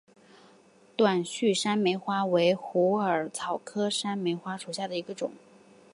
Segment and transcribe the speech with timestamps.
[0.97, 5.31] 短序山梅花为虎耳草科山梅花属下的一个种。